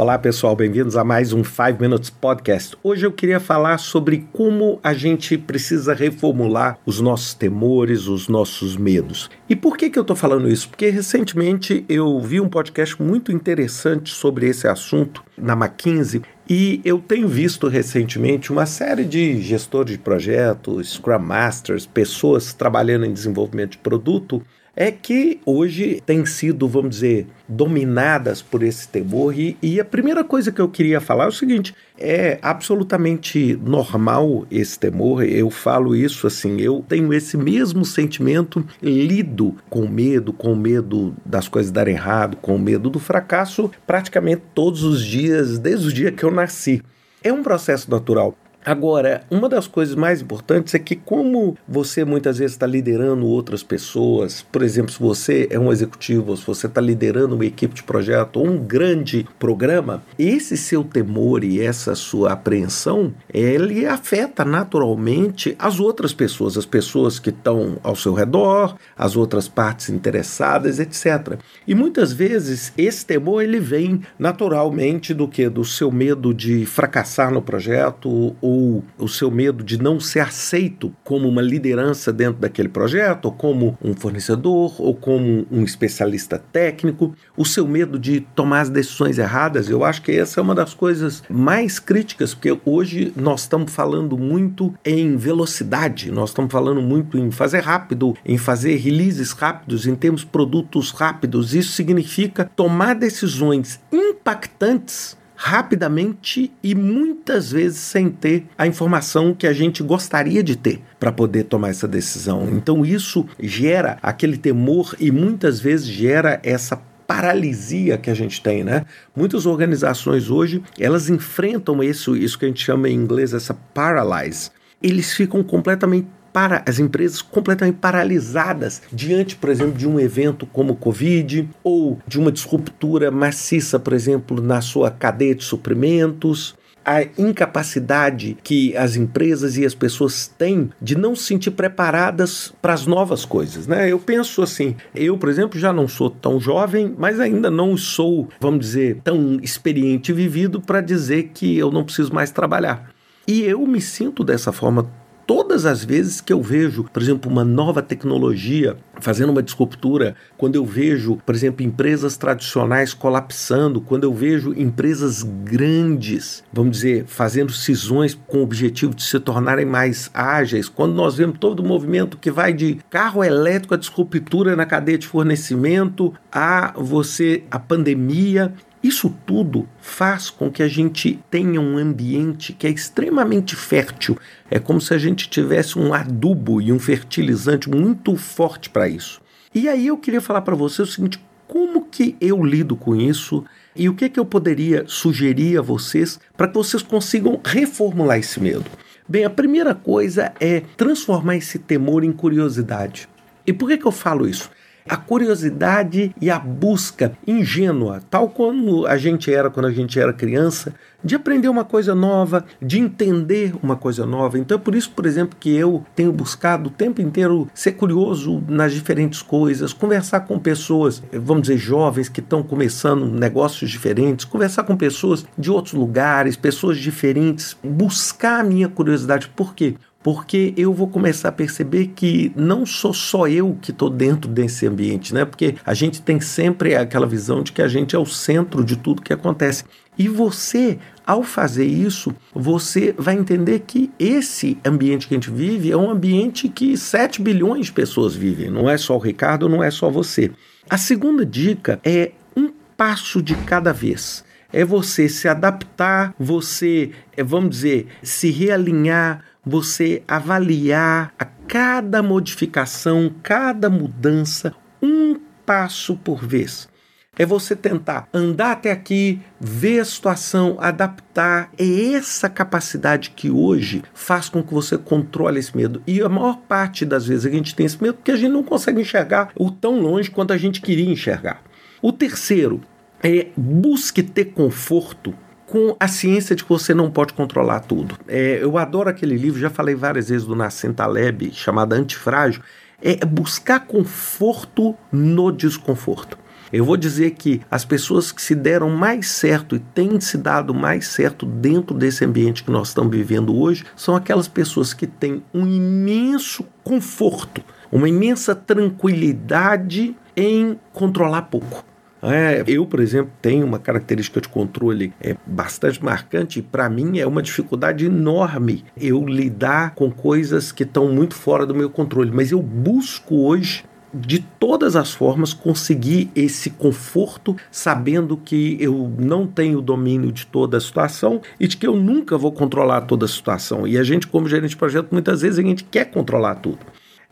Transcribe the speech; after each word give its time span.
Olá 0.00 0.16
pessoal, 0.16 0.54
bem-vindos 0.54 0.96
a 0.96 1.02
mais 1.02 1.32
um 1.32 1.42
5 1.42 1.76
Minutes 1.80 2.08
Podcast. 2.08 2.76
Hoje 2.84 3.04
eu 3.04 3.10
queria 3.10 3.40
falar 3.40 3.78
sobre 3.78 4.28
como 4.32 4.78
a 4.80 4.94
gente 4.94 5.36
precisa 5.36 5.92
reformular 5.92 6.78
os 6.86 7.00
nossos 7.00 7.34
temores, 7.34 8.06
os 8.06 8.28
nossos 8.28 8.76
medos. 8.76 9.28
E 9.48 9.56
por 9.56 9.76
que, 9.76 9.90
que 9.90 9.98
eu 9.98 10.02
estou 10.02 10.14
falando 10.14 10.48
isso? 10.48 10.68
Porque 10.68 10.88
recentemente 10.88 11.84
eu 11.88 12.20
vi 12.20 12.40
um 12.40 12.48
podcast 12.48 13.02
muito 13.02 13.32
interessante 13.32 14.14
sobre 14.14 14.46
esse 14.46 14.68
assunto 14.68 15.24
na 15.36 15.54
McKinsey 15.54 16.22
e 16.48 16.80
eu 16.84 17.00
tenho 17.00 17.26
visto 17.26 17.66
recentemente 17.66 18.52
uma 18.52 18.66
série 18.66 19.04
de 19.04 19.42
gestores 19.42 19.90
de 19.90 19.98
projetos, 19.98 20.92
Scrum 20.92 21.18
Masters, 21.18 21.86
pessoas 21.86 22.54
trabalhando 22.54 23.04
em 23.04 23.12
desenvolvimento 23.12 23.72
de 23.72 23.78
produto 23.78 24.40
é 24.80 24.92
que 24.92 25.40
hoje 25.44 26.00
têm 26.06 26.24
sido, 26.24 26.68
vamos 26.68 26.90
dizer, 26.90 27.26
dominadas 27.48 28.40
por 28.40 28.62
esse 28.62 28.86
temor. 28.86 29.36
E, 29.36 29.56
e, 29.60 29.80
a 29.80 29.84
primeira 29.84 30.22
coisa 30.22 30.52
que 30.52 30.60
eu 30.60 30.68
queria 30.68 31.00
falar 31.00 31.24
é 31.24 31.26
o 31.26 31.32
seguinte: 31.32 31.74
é 31.98 32.38
absolutamente 32.40 33.58
normal 33.60 34.46
esse 34.48 34.78
temor. 34.78 35.24
Eu 35.24 35.50
falo 35.50 35.96
isso 35.96 36.28
assim, 36.28 36.60
eu 36.60 36.84
tenho 36.88 37.12
esse 37.12 37.36
mesmo 37.36 37.84
sentimento, 37.84 38.64
lido 38.80 39.52
com 39.68 39.88
medo, 39.88 40.32
com 40.32 40.54
medo 40.54 41.12
das 41.26 41.48
coisas 41.48 41.72
darem 41.72 41.96
errado, 41.96 42.36
com 42.36 42.56
medo 42.56 42.88
do 42.88 43.00
fracasso, 43.00 43.72
praticamente 43.84 44.42
todos 44.54 44.84
os 44.84 45.04
dias, 45.04 45.58
desde 45.58 45.88
o 45.88 45.92
dia 45.92 46.12
que 46.12 46.22
eu 46.22 46.30
nasci. 46.30 46.80
É 47.20 47.32
um 47.32 47.42
processo 47.42 47.90
natural. 47.90 48.36
Agora, 48.68 49.22
uma 49.30 49.48
das 49.48 49.66
coisas 49.66 49.94
mais 49.94 50.20
importantes 50.20 50.74
é 50.74 50.78
que, 50.78 50.94
como 50.94 51.56
você 51.66 52.04
muitas 52.04 52.36
vezes 52.36 52.52
está 52.52 52.66
liderando 52.66 53.26
outras 53.26 53.62
pessoas, 53.62 54.42
por 54.42 54.62
exemplo, 54.62 54.92
se 54.92 55.00
você 55.00 55.48
é 55.50 55.58
um 55.58 55.72
executivo, 55.72 56.36
se 56.36 56.46
você 56.46 56.66
está 56.66 56.78
liderando 56.78 57.34
uma 57.34 57.46
equipe 57.46 57.74
de 57.74 57.82
projeto 57.82 58.40
ou 58.40 58.46
um 58.46 58.58
grande 58.58 59.26
programa, 59.38 60.02
esse 60.18 60.54
seu 60.54 60.84
temor 60.84 61.44
e 61.44 61.62
essa 61.62 61.94
sua 61.94 62.32
apreensão, 62.32 63.14
ele 63.32 63.86
afeta 63.86 64.44
naturalmente 64.44 65.56
as 65.58 65.80
outras 65.80 66.12
pessoas, 66.12 66.58
as 66.58 66.66
pessoas 66.66 67.18
que 67.18 67.30
estão 67.30 67.78
ao 67.82 67.96
seu 67.96 68.12
redor, 68.12 68.76
as 68.94 69.16
outras 69.16 69.48
partes 69.48 69.88
interessadas, 69.88 70.78
etc. 70.78 71.38
E 71.66 71.74
muitas 71.74 72.12
vezes 72.12 72.70
esse 72.76 73.06
temor 73.06 73.42
ele 73.42 73.60
vem 73.60 74.02
naturalmente 74.18 75.14
do 75.14 75.26
que 75.26 75.48
do 75.48 75.64
seu 75.64 75.90
medo 75.90 76.34
de 76.34 76.66
fracassar 76.66 77.32
no 77.32 77.40
projeto 77.40 78.36
ou 78.42 78.57
ou 78.58 78.84
o 78.98 79.08
seu 79.08 79.30
medo 79.30 79.62
de 79.62 79.80
não 79.80 80.00
ser 80.00 80.20
aceito 80.20 80.92
como 81.04 81.28
uma 81.28 81.40
liderança 81.40 82.12
dentro 82.12 82.40
daquele 82.40 82.68
projeto, 82.68 83.26
ou 83.26 83.32
como 83.32 83.78
um 83.82 83.94
fornecedor, 83.94 84.74
ou 84.80 84.94
como 84.94 85.46
um 85.50 85.62
especialista 85.62 86.42
técnico, 86.52 87.14
o 87.36 87.44
seu 87.44 87.66
medo 87.66 87.98
de 87.98 88.20
tomar 88.20 88.62
as 88.62 88.68
decisões 88.68 89.18
erradas, 89.18 89.70
eu 89.70 89.84
acho 89.84 90.02
que 90.02 90.12
essa 90.12 90.40
é 90.40 90.42
uma 90.42 90.54
das 90.54 90.74
coisas 90.74 91.22
mais 91.30 91.78
críticas, 91.78 92.34
porque 92.34 92.58
hoje 92.64 93.12
nós 93.14 93.42
estamos 93.42 93.72
falando 93.72 94.18
muito 94.18 94.74
em 94.84 95.16
velocidade, 95.16 96.10
nós 96.10 96.30
estamos 96.30 96.50
falando 96.50 96.82
muito 96.82 97.16
em 97.16 97.30
fazer 97.30 97.60
rápido, 97.60 98.16
em 98.26 98.36
fazer 98.36 98.76
releases 98.76 99.30
rápidos, 99.32 99.86
em 99.86 99.94
termos 99.94 100.24
produtos 100.24 100.90
rápidos. 100.90 101.54
Isso 101.54 101.72
significa 101.72 102.50
tomar 102.56 102.94
decisões 102.94 103.80
impactantes 103.92 105.16
rapidamente 105.40 106.52
e 106.64 106.74
muitas 106.74 107.52
vezes 107.52 107.78
sem 107.78 108.10
ter 108.10 108.46
a 108.58 108.66
informação 108.66 109.32
que 109.32 109.46
a 109.46 109.52
gente 109.52 109.84
gostaria 109.84 110.42
de 110.42 110.56
ter 110.56 110.82
para 110.98 111.12
poder 111.12 111.44
tomar 111.44 111.68
essa 111.68 111.86
decisão. 111.86 112.48
Então 112.50 112.84
isso 112.84 113.24
gera 113.38 113.98
aquele 114.02 114.36
temor 114.36 114.96
e 114.98 115.12
muitas 115.12 115.60
vezes 115.60 115.86
gera 115.86 116.40
essa 116.42 116.76
paralisia 117.06 117.96
que 117.96 118.10
a 118.10 118.14
gente 118.14 118.42
tem, 118.42 118.64
né? 118.64 118.84
Muitas 119.14 119.46
organizações 119.46 120.28
hoje, 120.28 120.60
elas 120.76 121.08
enfrentam 121.08 121.80
isso, 121.84 122.16
isso 122.16 122.36
que 122.36 122.44
a 122.44 122.48
gente 122.48 122.64
chama 122.64 122.88
em 122.88 122.94
inglês 122.96 123.32
essa 123.32 123.54
paralyze. 123.54 124.50
Eles 124.82 125.14
ficam 125.14 125.44
completamente 125.44 126.08
para 126.32 126.62
as 126.66 126.78
empresas 126.78 127.22
completamente 127.22 127.76
paralisadas 127.76 128.82
diante, 128.92 129.36
por 129.36 129.50
exemplo, 129.50 129.76
de 129.76 129.88
um 129.88 129.98
evento 129.98 130.46
como 130.46 130.72
o 130.72 130.76
Covid 130.76 131.48
ou 131.62 131.98
de 132.06 132.18
uma 132.18 132.32
disruptura 132.32 133.10
maciça, 133.10 133.78
por 133.78 133.92
exemplo, 133.92 134.42
na 134.42 134.60
sua 134.60 134.90
cadeia 134.90 135.34
de 135.34 135.44
suprimentos 135.44 136.56
a 136.88 137.02
incapacidade 137.18 138.38
que 138.42 138.74
as 138.74 138.96
empresas 138.96 139.58
e 139.58 139.66
as 139.66 139.74
pessoas 139.74 140.26
têm 140.26 140.70
de 140.80 140.96
não 140.96 141.14
se 141.14 141.24
sentir 141.24 141.50
preparadas 141.50 142.50
para 142.62 142.72
as 142.72 142.86
novas 142.86 143.26
coisas, 143.26 143.66
né? 143.66 143.92
Eu 143.92 143.98
penso 143.98 144.40
assim, 144.40 144.74
eu, 144.94 145.18
por 145.18 145.28
exemplo, 145.28 145.60
já 145.60 145.70
não 145.70 145.86
sou 145.86 146.08
tão 146.08 146.40
jovem, 146.40 146.94
mas 146.96 147.20
ainda 147.20 147.50
não 147.50 147.76
sou, 147.76 148.28
vamos 148.40 148.60
dizer, 148.60 149.02
tão 149.04 149.38
experiente 149.42 150.12
e 150.12 150.14
vivido 150.14 150.62
para 150.62 150.80
dizer 150.80 151.30
que 151.34 151.58
eu 151.58 151.70
não 151.70 151.84
preciso 151.84 152.14
mais 152.14 152.30
trabalhar. 152.30 152.90
E 153.26 153.42
eu 153.42 153.66
me 153.66 153.82
sinto 153.82 154.24
dessa 154.24 154.50
forma 154.50 154.90
todas 155.28 155.66
as 155.66 155.84
vezes 155.84 156.22
que 156.22 156.32
eu 156.32 156.40
vejo, 156.40 156.84
por 156.84 157.02
exemplo, 157.02 157.30
uma 157.30 157.44
nova 157.44 157.82
tecnologia 157.82 158.78
fazendo 158.98 159.28
uma 159.28 159.42
disruptura, 159.42 160.16
quando 160.38 160.54
eu 160.54 160.64
vejo, 160.64 161.18
por 161.24 161.34
exemplo, 161.34 161.62
empresas 161.62 162.16
tradicionais 162.16 162.94
colapsando, 162.94 163.78
quando 163.78 164.04
eu 164.04 164.12
vejo 164.12 164.54
empresas 164.54 165.22
grandes, 165.22 166.42
vamos 166.50 166.78
dizer, 166.78 167.04
fazendo 167.06 167.52
cisões 167.52 168.18
com 168.26 168.38
o 168.38 168.42
objetivo 168.42 168.94
de 168.94 169.02
se 169.02 169.20
tornarem 169.20 169.66
mais 169.66 170.10
ágeis, 170.14 170.66
quando 170.66 170.94
nós 170.94 171.16
vemos 171.16 171.38
todo 171.38 171.60
o 171.60 171.66
movimento 171.66 172.16
que 172.16 172.30
vai 172.30 172.54
de 172.54 172.78
carro 172.88 173.22
elétrico 173.22 173.74
a 173.74 173.76
disruptura 173.76 174.56
na 174.56 174.64
cadeia 174.64 174.96
de 174.96 175.06
fornecimento, 175.06 176.14
a 176.32 176.72
você 176.74 177.44
a 177.50 177.58
pandemia 177.58 178.54
isso 178.82 179.12
tudo 179.26 179.68
faz 179.80 180.30
com 180.30 180.50
que 180.50 180.62
a 180.62 180.68
gente 180.68 181.18
tenha 181.30 181.60
um 181.60 181.76
ambiente 181.76 182.52
que 182.52 182.66
é 182.66 182.70
extremamente 182.70 183.56
fértil. 183.56 184.16
É 184.50 184.58
como 184.58 184.80
se 184.80 184.94
a 184.94 184.98
gente 184.98 185.28
tivesse 185.28 185.78
um 185.78 185.92
adubo 185.92 186.60
e 186.60 186.72
um 186.72 186.78
fertilizante 186.78 187.68
muito 187.68 188.16
forte 188.16 188.70
para 188.70 188.88
isso. 188.88 189.20
E 189.54 189.68
aí 189.68 189.88
eu 189.88 189.96
queria 189.96 190.20
falar 190.20 190.42
para 190.42 190.54
você 190.54 190.82
o 190.82 190.86
seguinte: 190.86 191.20
como 191.48 191.86
que 191.86 192.16
eu 192.20 192.44
lido 192.44 192.76
com 192.76 192.94
isso 192.94 193.44
e 193.74 193.88
o 193.88 193.94
que, 193.94 194.08
que 194.08 194.20
eu 194.20 194.24
poderia 194.24 194.84
sugerir 194.86 195.58
a 195.58 195.62
vocês 195.62 196.20
para 196.36 196.46
que 196.46 196.54
vocês 196.54 196.82
consigam 196.82 197.40
reformular 197.44 198.18
esse 198.18 198.38
medo? 198.38 198.66
Bem, 199.08 199.24
a 199.24 199.30
primeira 199.30 199.74
coisa 199.74 200.32
é 200.38 200.60
transformar 200.76 201.36
esse 201.36 201.58
temor 201.58 202.04
em 202.04 202.12
curiosidade. 202.12 203.08
E 203.46 203.52
por 203.52 203.68
que, 203.68 203.78
que 203.78 203.86
eu 203.86 203.92
falo 203.92 204.28
isso? 204.28 204.50
A 204.88 204.96
curiosidade 204.96 206.14
e 206.20 206.30
a 206.30 206.38
busca 206.38 207.12
ingênua, 207.26 208.02
tal 208.10 208.28
como 208.28 208.86
a 208.86 208.96
gente 208.96 209.32
era 209.32 209.50
quando 209.50 209.66
a 209.66 209.72
gente 209.72 209.98
era 209.98 210.12
criança, 210.12 210.74
de 211.02 211.14
aprender 211.14 211.48
uma 211.48 211.64
coisa 211.64 211.94
nova, 211.94 212.44
de 212.60 212.78
entender 212.78 213.54
uma 213.62 213.76
coisa 213.76 214.04
nova. 214.04 214.38
Então 214.38 214.56
é 214.56 214.60
por 214.60 214.74
isso, 214.74 214.90
por 214.90 215.06
exemplo, 215.06 215.36
que 215.38 215.54
eu 215.54 215.84
tenho 215.94 216.12
buscado 216.12 216.68
o 216.68 216.72
tempo 216.72 217.00
inteiro 217.00 217.48
ser 217.54 217.72
curioso 217.72 218.42
nas 218.48 218.72
diferentes 218.72 219.22
coisas, 219.22 219.72
conversar 219.72 220.20
com 220.20 220.38
pessoas, 220.38 221.02
vamos 221.12 221.42
dizer, 221.42 221.58
jovens 221.58 222.08
que 222.08 222.20
estão 222.20 222.42
começando 222.42 223.06
negócios 223.06 223.70
diferentes, 223.70 224.24
conversar 224.24 224.64
com 224.64 224.76
pessoas 224.76 225.24
de 225.38 225.50
outros 225.50 225.74
lugares, 225.74 226.36
pessoas 226.36 226.78
diferentes, 226.78 227.56
buscar 227.62 228.40
a 228.40 228.44
minha 228.44 228.68
curiosidade. 228.68 229.28
Por 229.28 229.54
quê? 229.54 229.76
Porque 230.10 230.54
eu 230.56 230.72
vou 230.72 230.88
começar 230.88 231.28
a 231.28 231.32
perceber 231.32 231.88
que 231.88 232.32
não 232.34 232.64
sou 232.64 232.94
só 232.94 233.28
eu 233.28 233.58
que 233.60 233.72
estou 233.72 233.90
dentro 233.90 234.30
desse 234.30 234.66
ambiente, 234.66 235.12
né? 235.12 235.26
Porque 235.26 235.56
a 235.66 235.74
gente 235.74 236.00
tem 236.00 236.18
sempre 236.18 236.74
aquela 236.74 237.06
visão 237.06 237.42
de 237.42 237.52
que 237.52 237.60
a 237.60 237.68
gente 237.68 237.94
é 237.94 237.98
o 237.98 238.06
centro 238.06 238.64
de 238.64 238.74
tudo 238.74 239.02
que 239.02 239.12
acontece. 239.12 239.64
E 239.98 240.08
você, 240.08 240.78
ao 241.06 241.22
fazer 241.22 241.66
isso, 241.66 242.14
você 242.34 242.94
vai 242.96 243.16
entender 243.16 243.64
que 243.66 243.90
esse 243.98 244.56
ambiente 244.64 245.06
que 245.06 245.12
a 245.12 245.18
gente 245.18 245.30
vive 245.30 245.70
é 245.70 245.76
um 245.76 245.90
ambiente 245.90 246.48
que 246.48 246.74
7 246.74 247.20
bilhões 247.20 247.66
de 247.66 247.72
pessoas 247.72 248.14
vivem. 248.14 248.48
Não 248.48 248.66
é 248.66 248.78
só 248.78 248.96
o 248.96 248.98
Ricardo, 248.98 249.46
não 249.46 249.62
é 249.62 249.70
só 249.70 249.90
você. 249.90 250.30
A 250.70 250.78
segunda 250.78 251.26
dica 251.26 251.80
é 251.84 252.12
um 252.34 252.50
passo 252.78 253.20
de 253.20 253.34
cada 253.34 253.74
vez 253.74 254.24
é 254.52 254.64
você 254.64 255.08
se 255.08 255.28
adaptar, 255.28 256.14
você, 256.18 256.92
é, 257.16 257.22
vamos 257.22 257.50
dizer, 257.50 257.86
se 258.02 258.30
realinhar, 258.30 259.22
você 259.48 260.02
avaliar 260.06 261.14
a 261.18 261.24
cada 261.24 262.02
modificação, 262.02 263.12
cada 263.22 263.70
mudança, 263.70 264.54
um 264.82 265.18
passo 265.46 265.96
por 265.96 266.24
vez. 266.24 266.68
É 267.16 267.26
você 267.26 267.56
tentar 267.56 268.06
andar 268.14 268.52
até 268.52 268.70
aqui, 268.70 269.20
ver 269.40 269.80
a 269.80 269.84
situação, 269.84 270.56
adaptar. 270.60 271.50
É 271.58 271.94
essa 271.94 272.28
capacidade 272.28 273.10
que 273.10 273.28
hoje 273.28 273.82
faz 273.92 274.28
com 274.28 274.40
que 274.40 274.54
você 274.54 274.78
controle 274.78 275.40
esse 275.40 275.56
medo. 275.56 275.82
E 275.84 276.00
a 276.00 276.08
maior 276.08 276.36
parte 276.46 276.84
das 276.84 277.06
vezes 277.06 277.26
a 277.26 277.30
gente 277.30 277.56
tem 277.56 277.66
esse 277.66 277.82
medo 277.82 277.94
porque 277.94 278.12
a 278.12 278.16
gente 278.16 278.30
não 278.30 278.44
consegue 278.44 278.80
enxergar 278.80 279.32
o 279.34 279.50
tão 279.50 279.80
longe 279.80 280.10
quanto 280.10 280.32
a 280.32 280.36
gente 280.36 280.60
queria 280.60 280.88
enxergar. 280.88 281.42
O 281.82 281.90
terceiro 281.90 282.60
é 283.02 283.28
busque 283.36 284.02
ter 284.02 284.26
conforto 284.26 285.12
com 285.48 285.74
a 285.80 285.88
ciência 285.88 286.36
de 286.36 286.44
que 286.44 286.48
você 286.48 286.74
não 286.74 286.90
pode 286.90 287.14
controlar 287.14 287.60
tudo. 287.60 287.96
É, 288.06 288.38
eu 288.42 288.58
adoro 288.58 288.90
aquele 288.90 289.16
livro, 289.16 289.40
já 289.40 289.48
falei 289.48 289.74
várias 289.74 290.10
vezes 290.10 290.26
do 290.26 290.36
Nassim 290.36 290.72
Taleb, 290.74 291.32
chamado 291.32 291.72
Antifrágil, 291.72 292.42
é 292.82 293.04
buscar 293.04 293.60
conforto 293.60 294.76
no 294.92 295.32
desconforto. 295.32 296.18
Eu 296.52 296.64
vou 296.64 296.76
dizer 296.76 297.12
que 297.12 297.40
as 297.50 297.64
pessoas 297.64 298.12
que 298.12 298.22
se 298.22 298.34
deram 298.34 298.70
mais 298.70 299.08
certo 299.08 299.56
e 299.56 299.58
têm 299.58 299.98
se 300.00 300.16
dado 300.16 300.54
mais 300.54 300.86
certo 300.88 301.26
dentro 301.26 301.76
desse 301.76 302.04
ambiente 302.04 302.44
que 302.44 302.50
nós 302.50 302.68
estamos 302.68 302.94
vivendo 302.94 303.36
hoje 303.36 303.64
são 303.74 303.96
aquelas 303.96 304.28
pessoas 304.28 304.72
que 304.72 304.86
têm 304.86 305.22
um 305.32 305.46
imenso 305.46 306.44
conforto, 306.62 307.42
uma 307.72 307.88
imensa 307.88 308.34
tranquilidade 308.34 309.96
em 310.16 310.58
controlar 310.72 311.22
pouco. 311.22 311.64
É, 312.02 312.44
eu, 312.46 312.64
por 312.66 312.80
exemplo, 312.80 313.12
tenho 313.20 313.44
uma 313.44 313.58
característica 313.58 314.20
de 314.20 314.28
controle 314.28 314.92
é, 315.00 315.16
bastante 315.26 315.82
marcante. 315.84 316.40
Para 316.40 316.68
mim, 316.68 316.98
é 316.98 317.06
uma 317.06 317.22
dificuldade 317.22 317.86
enorme 317.86 318.64
eu 318.76 319.04
lidar 319.04 319.74
com 319.74 319.90
coisas 319.90 320.52
que 320.52 320.62
estão 320.62 320.92
muito 320.92 321.14
fora 321.14 321.44
do 321.44 321.54
meu 321.54 321.68
controle. 321.68 322.10
Mas 322.12 322.30
eu 322.30 322.42
busco 322.42 323.16
hoje 323.16 323.64
de 323.92 324.18
todas 324.18 324.76
as 324.76 324.92
formas 324.92 325.32
conseguir 325.32 326.10
esse 326.14 326.50
conforto, 326.50 327.36
sabendo 327.50 328.16
que 328.16 328.56
eu 328.60 328.92
não 328.98 329.26
tenho 329.26 329.60
domínio 329.60 330.12
de 330.12 330.26
toda 330.26 330.58
a 330.58 330.60
situação 330.60 331.20
e 331.40 331.48
de 331.48 331.56
que 331.56 331.66
eu 331.66 331.74
nunca 331.74 332.18
vou 332.18 332.32
controlar 332.32 332.82
toda 332.82 333.06
a 333.06 333.08
situação. 333.08 333.66
E 333.66 333.78
a 333.78 333.82
gente, 333.82 334.06
como 334.06 334.28
gerente 334.28 334.50
de 334.50 334.56
projeto, 334.56 334.88
muitas 334.92 335.22
vezes 335.22 335.38
a 335.38 335.42
gente 335.42 335.64
quer 335.64 335.86
controlar 335.86 336.36
tudo. 336.36 336.58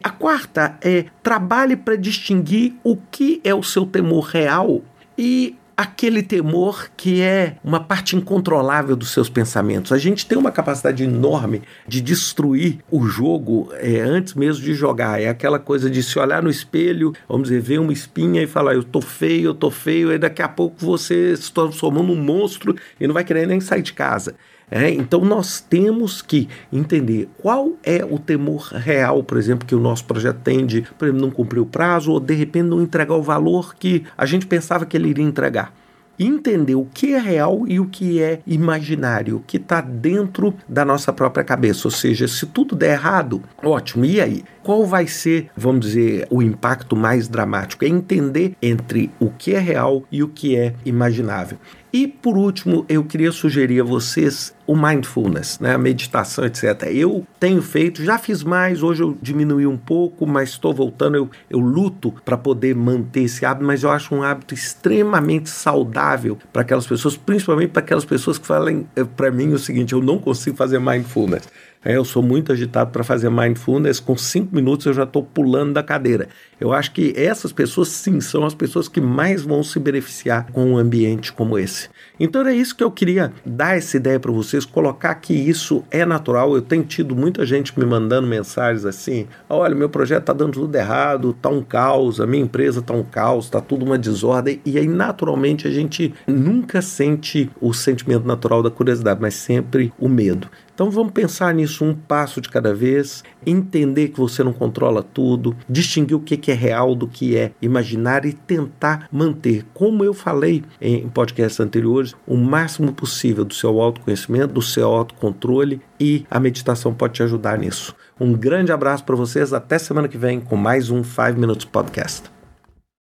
A 0.03 0.11
quarta 0.11 0.79
é 0.83 1.07
trabalhe 1.23 1.77
para 1.77 1.97
distinguir 1.97 2.75
o 2.85 2.97
que 2.97 3.41
é 3.43 3.55
o 3.55 3.63
seu 3.63 3.87
temor 3.87 4.25
real 4.27 4.83
e 5.17 5.57
aquele 5.77 6.23
temor 6.23 6.91
que 6.97 7.21
é 7.21 7.57
uma 7.63 7.79
parte 7.79 8.17
incontrolável 8.17 8.97
dos 8.97 9.11
seus 9.11 9.29
pensamentos. 9.29 9.93
A 9.93 9.99
gente 9.99 10.27
tem 10.27 10.39
uma 10.39 10.51
capacidade 10.51 11.05
enorme 11.05 11.63
de 11.87 12.01
destruir 12.01 12.79
o 12.91 13.07
jogo 13.07 13.69
é, 13.75 14.01
antes 14.01 14.33
mesmo 14.33 14.65
de 14.65 14.73
jogar. 14.75 15.21
É 15.21 15.29
aquela 15.29 15.59
coisa 15.59 15.91
de 15.91 16.03
se 16.03 16.19
olhar 16.19 16.43
no 16.43 16.49
espelho, 16.49 17.13
vamos 17.29 17.49
dizer, 17.49 17.61
ver 17.61 17.79
uma 17.79 17.93
espinha 17.93 18.43
e 18.43 18.47
falar: 18.47 18.75
eu 18.75 18.83
tô 18.83 19.01
feio, 19.01 19.51
eu 19.51 19.55
tô 19.55 19.71
feio, 19.71 20.13
e 20.13 20.19
daqui 20.19 20.41
a 20.41 20.49
pouco 20.49 20.77
você 20.79 21.37
se 21.37 21.53
transformou 21.53 22.03
num 22.03 22.17
monstro 22.17 22.75
e 22.99 23.07
não 23.07 23.13
vai 23.13 23.25
querer 23.25 23.47
nem 23.47 23.61
sair 23.61 23.83
de 23.83 23.93
casa. 23.93 24.35
É, 24.71 24.91
então 24.91 25.25
nós 25.25 25.61
temos 25.61 26.21
que 26.21 26.49
entender 26.73 27.29
qual 27.41 27.75
é 27.85 28.05
o 28.05 28.19
temor 28.19 28.73
real, 28.73 29.23
por 29.23 29.39
exemplo, 29.39 29.67
que 29.67 29.75
o 29.75 29.81
nosso 29.81 30.05
projeto 30.05 30.41
tem 30.43 30.67
de, 30.67 30.83
por 30.99 31.07
exemplo, 31.07 31.25
não 31.25 31.31
cumprir 31.31 31.61
o 31.61 31.67
prazo 31.67 32.11
ou 32.11 32.19
de 32.19 32.35
repente 32.35 32.65
não 32.65 32.83
entregar 32.83 33.15
o 33.15 33.23
valor 33.23 33.77
que 33.77 34.05
a 34.19 34.27
gente 34.27 34.47
pensava 34.47 34.85
que 34.85 34.97
ele 34.97 35.09
iria 35.09 35.25
entregar 35.25 35.73
entender 36.19 36.75
o 36.75 36.87
que 36.87 37.15
é 37.15 37.19
real 37.19 37.65
e 37.67 37.79
o 37.79 37.87
que 37.87 38.21
é 38.21 38.41
imaginário, 38.47 39.37
o 39.37 39.41
que 39.41 39.59
está 39.59 39.81
dentro 39.81 40.55
da 40.69 40.85
nossa 40.85 41.13
própria 41.13 41.45
cabeça. 41.45 41.87
Ou 41.87 41.91
seja, 41.91 42.27
se 42.27 42.47
tudo 42.47 42.75
der 42.75 42.93
errado, 42.93 43.43
ótimo, 43.63 44.05
e 44.05 44.21
aí? 44.21 44.45
Qual 44.67 44.85
vai 44.85 45.07
ser, 45.07 45.49
vamos 45.57 45.87
dizer, 45.87 46.27
o 46.29 46.43
impacto 46.43 46.97
mais 46.97 47.29
dramático? 47.29 47.85
É 47.85 47.89
entender 47.89 48.57
entre 48.61 49.13
o 49.21 49.31
que 49.31 49.55
é 49.55 49.61
real 49.61 50.03
e 50.11 50.25
o 50.25 50.29
que 50.29 50.57
é 50.57 50.75
imaginável. 50.85 51.57
E 51.93 52.09
por 52.09 52.37
último, 52.37 52.85
eu 52.89 53.05
queria 53.05 53.31
sugerir 53.31 53.81
a 53.81 53.85
vocês 53.85 54.53
o 54.67 54.77
mindfulness, 54.77 55.61
né, 55.61 55.73
a 55.73 55.79
meditação, 55.79 56.45
etc. 56.45 56.83
Eu 56.91 57.25
tenho 57.39 57.63
feito, 57.63 58.03
já 58.03 58.19
fiz 58.19 58.43
mais, 58.43 58.83
hoje 58.83 59.05
eu 59.05 59.17
diminui 59.23 59.67
um 59.67 59.77
pouco, 59.77 60.27
mas 60.27 60.51
estou 60.51 60.75
voltando, 60.75 61.17
eu, 61.17 61.31
eu 61.49 61.61
luto 61.61 62.13
para 62.25 62.37
poder 62.37 62.75
manter 62.75 63.23
esse 63.23 63.47
hábito, 63.47 63.65
mas 63.65 63.85
eu 63.85 63.91
acho 63.91 64.15
um 64.15 64.23
hábito 64.23 64.53
extremamente 64.53 65.49
saudável 65.49 66.37
para 66.53 66.63
aquelas 66.63 66.87
pessoas, 66.87 67.17
principalmente 67.17 67.71
para 67.71 67.83
aquelas 67.83 68.05
pessoas 68.05 68.37
que 68.37 68.47
falam 68.47 68.85
eh, 68.97 69.05
para 69.05 69.31
mim 69.31 69.53
o 69.53 69.59
seguinte: 69.59 69.93
eu 69.93 70.03
não 70.03 70.19
consigo 70.19 70.57
fazer 70.57 70.81
mindfulness. 70.81 71.49
É, 71.87 71.97
eu 71.97 72.05
sou 72.05 72.21
muito 72.21 72.51
agitado 72.51 72.91
para 72.91 73.05
fazer 73.05 73.31
mindfulness, 73.31 74.01
com 74.01 74.17
cinco 74.17 74.53
minutos 74.53 74.87
eu 74.87 74.93
já 74.93 75.05
estou 75.05 75.23
pulando 75.23 75.73
da 75.73 75.85
cadeira. 75.85 76.29
Eu 76.59 76.73
acho 76.73 76.93
que 76.93 77.13
essas 77.17 77.53
pessoas, 77.53 77.89
sim, 77.89 78.21
são 78.21 78.45
as 78.45 78.55
pessoas 78.55 78.89
que 78.89 79.01
mais 79.01 79.43
vão 79.43 79.63
se 79.63 79.79
beneficiar 79.79 80.51
com 80.53 80.73
um 80.73 80.79
ambiente 80.79 81.33
como 81.33 81.59
esse. 81.59 81.89
Então 82.19 82.47
é 82.47 82.55
isso 82.55 82.75
que 82.75 82.83
eu 82.83 82.91
queria 82.91 83.31
dar 83.45 83.77
essa 83.77 83.99
ideia 83.99 84.19
para 84.19 84.33
vocês, 84.33 84.65
colocar 84.65 85.15
que 85.17 85.35
isso 85.35 85.85
é 85.91 86.07
natural. 86.07 86.55
Eu 86.55 86.63
tenho 86.63 86.83
tido 86.83 87.15
muita 87.15 87.45
gente 87.45 87.79
me 87.79 87.85
mandando 87.85 88.27
mensagens 88.27 88.87
assim: 88.87 89.27
olha, 89.51 89.75
meu 89.75 89.91
projeto 89.91 90.23
está 90.23 90.33
dando 90.33 90.53
tudo 90.53 90.75
errado, 90.75 91.31
está 91.31 91.51
um 91.51 91.63
caos, 91.63 92.21
a 92.21 92.27
minha 92.27 92.43
empresa 92.43 92.81
está 92.81 92.95
um 92.95 93.05
caos, 93.05 93.45
está 93.45 93.61
tudo 93.61 93.85
uma 93.85 93.99
desordem. 93.99 94.61
E 94.65 94.79
aí, 94.79 94.87
naturalmente, 94.87 95.69
a 95.69 95.71
gente 95.71 96.15
nunca 96.27 96.81
sente 96.81 97.51
o 97.61 97.75
sentimento 97.75 98.27
natural 98.27 98.63
da 98.63 98.71
curiosidade, 98.71 99.21
mas 99.21 99.35
sempre 99.35 99.93
o 99.99 100.09
medo. 100.09 100.49
Então 100.77 100.91
vamos 100.91 101.13
pensar 101.13 101.55
nisso 101.55 101.87
um 101.87 101.95
passo 101.95 102.39
de 102.39 102.51
cada 102.51 102.75
vez, 102.75 103.25
entender 103.47 104.09
que 104.09 104.19
você 104.19 104.45
não 104.45 104.53
controla 104.53 105.03
tudo, 105.03 105.57
distinguir 105.67 106.15
o 106.15 106.21
que 106.47 106.53
é 106.53 106.55
real 106.55 106.95
do 106.95 107.09
que 107.09 107.37
é 107.37 107.51
imaginar 107.61 108.25
e 108.25 108.33
tentar 108.33 109.09
manter, 109.11 109.67
como 109.75 110.05
eu 110.05 110.15
falei 110.15 110.63
em 110.81 111.09
podcasts 111.09 111.59
anteriores, 111.59 112.15
o 112.25 112.37
máximo 112.37 112.93
possível 112.93 113.45
do 113.45 113.53
seu 113.53 113.81
autoconhecimento, 113.81 114.55
do 114.55 114.63
seu 114.63 114.87
autocontrole 114.87 115.81
e 115.99 116.25
a 116.31 116.39
meditação 116.39 116.95
pode 116.95 117.15
te 117.15 117.25
ajudar 117.25 117.59
nisso. 117.59 117.97
Um 118.21 118.33
grande 118.33 118.71
abraço 118.71 119.03
para 119.03 119.17
vocês, 119.17 119.53
até 119.53 119.77
semana 119.77 120.07
que 120.07 120.17
vem 120.17 120.39
com 120.39 120.55
mais 120.55 120.89
um 120.89 121.03
5 121.03 121.33
Minutes 121.33 121.65
Podcast. 121.65 122.36